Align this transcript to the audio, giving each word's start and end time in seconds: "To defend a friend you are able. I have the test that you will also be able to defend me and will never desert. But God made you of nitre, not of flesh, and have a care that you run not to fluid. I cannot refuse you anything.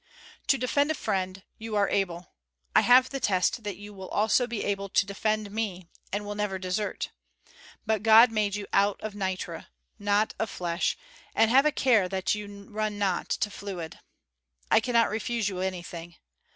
"To 0.47 0.57
defend 0.57 0.89
a 0.89 0.95
friend 0.95 1.43
you 1.59 1.75
are 1.75 1.87
able. 1.87 2.31
I 2.75 2.81
have 2.81 3.11
the 3.11 3.19
test 3.19 3.63
that 3.63 3.77
you 3.77 3.93
will 3.93 4.07
also 4.09 4.47
be 4.47 4.63
able 4.63 4.89
to 4.89 5.05
defend 5.05 5.51
me 5.51 5.85
and 6.11 6.25
will 6.25 6.33
never 6.33 6.57
desert. 6.57 7.11
But 7.85 8.01
God 8.01 8.31
made 8.31 8.55
you 8.55 8.65
of 8.73 9.13
nitre, 9.13 9.67
not 9.99 10.33
of 10.39 10.49
flesh, 10.49 10.97
and 11.35 11.51
have 11.51 11.67
a 11.67 11.71
care 11.71 12.09
that 12.09 12.33
you 12.33 12.65
run 12.71 12.97
not 12.97 13.29
to 13.29 13.51
fluid. 13.51 13.99
I 14.71 14.79
cannot 14.79 15.11
refuse 15.11 15.49
you 15.49 15.59
anything. 15.59 16.15